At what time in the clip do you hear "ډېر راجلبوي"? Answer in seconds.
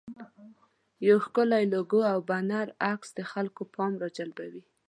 3.97-4.63